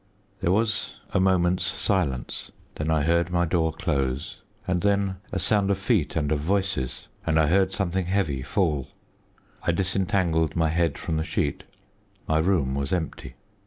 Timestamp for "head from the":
10.69-11.23